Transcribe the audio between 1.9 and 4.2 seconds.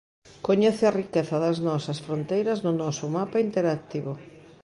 fronteiras no noso mapa interactivo.